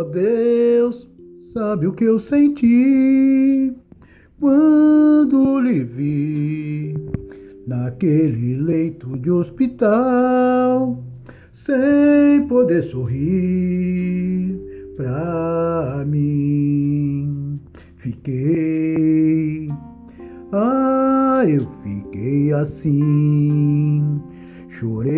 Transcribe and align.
Deus 0.00 1.06
sabe 1.52 1.86
o 1.86 1.92
que 1.92 2.04
eu 2.04 2.18
senti 2.18 3.72
quando 4.40 5.60
lhe 5.60 5.84
vi 5.84 6.94
naquele 7.66 8.56
leito 8.56 9.16
de 9.18 9.30
hospital, 9.30 10.98
sem 11.52 12.46
poder 12.48 12.82
sorrir 12.84 14.58
pra 14.96 16.04
mim. 16.06 17.60
Fiquei, 17.98 19.68
ah, 20.52 21.44
eu 21.46 21.60
fiquei 21.82 22.52
assim, 22.52 24.20
chorei, 24.70 25.12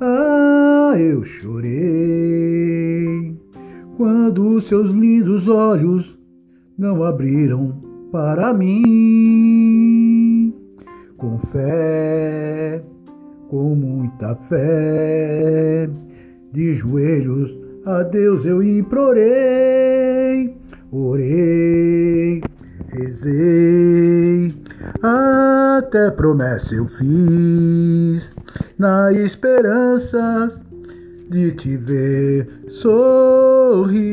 ah, 0.00 0.94
eu 0.98 1.24
chorei, 1.24 1.53
quando 4.24 4.58
seus 4.62 4.90
lindos 4.90 5.46
olhos 5.48 6.18
não 6.78 7.04
abriram 7.04 7.74
para 8.10 8.54
mim. 8.54 8.94
Com 11.18 11.38
fé, 11.52 12.82
com 13.50 13.74
muita 13.74 14.34
fé, 14.48 15.90
de 16.54 16.74
joelhos 16.74 17.54
a 17.84 18.02
Deus 18.02 18.46
eu 18.46 18.62
implorei, 18.62 20.56
orei, 20.90 22.40
rezei, 22.88 24.54
até 25.02 26.10
promessa 26.12 26.74
eu 26.74 26.86
fiz, 26.86 28.34
na 28.78 29.12
esperança 29.12 30.48
de 31.30 31.52
te 31.52 31.76
ver 31.76 32.48
sorrir 32.68 34.04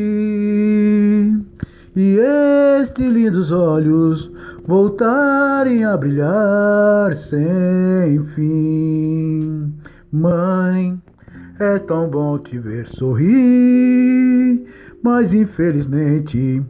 e 1.95 2.17
estes 2.79 3.11
lindos 3.11 3.51
olhos 3.51 4.31
voltarem 4.65 5.83
a 5.83 5.97
brilhar 5.97 7.13
sem 7.15 8.23
fim. 8.35 9.73
Mãe, 10.11 11.01
é 11.59 11.79
tão 11.79 12.07
bom 12.09 12.39
te 12.39 12.57
ver 12.57 12.87
sorrir, 12.87 14.65
mas 15.03 15.33
infelizmente 15.33 16.61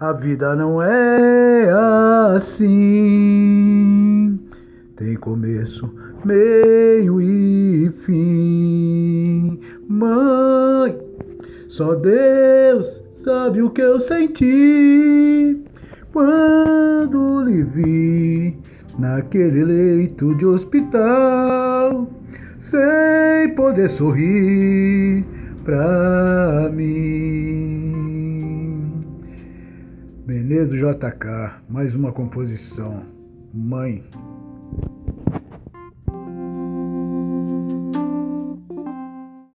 a 0.00 0.12
vida 0.12 0.56
não 0.56 0.82
é 0.82 1.70
assim. 2.36 4.38
Tem 4.96 5.16
começo, 5.16 5.90
meio 6.24 7.20
e 7.20 7.90
fim. 8.04 8.41
Só 11.76 11.94
Deus 11.94 13.02
Sabe 13.24 13.62
o 13.62 13.70
que 13.70 13.80
eu 13.80 14.00
senti 14.00 15.62
quando 16.12 17.42
lhe 17.44 17.62
vi 17.62 18.58
naquele 18.98 19.64
leito 19.64 20.34
de 20.34 20.44
hospital, 20.44 22.10
sem 22.58 23.54
poder 23.54 23.90
sorrir 23.90 25.24
pra 25.62 26.68
mim. 26.74 28.02
Benedo 30.26 30.76
JK, 30.76 31.62
mais 31.68 31.94
uma 31.94 32.10
composição. 32.10 33.04
Mãe. 33.54 34.02